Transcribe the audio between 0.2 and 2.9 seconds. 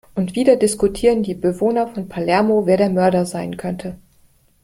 wieder diskutieren die Bewohner von Palermo, wer der